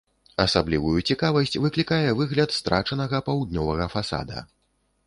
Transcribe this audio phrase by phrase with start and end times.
[0.43, 4.49] Асаблівую цікавасць выклікае выгляд страчанага паўднёвага фасада.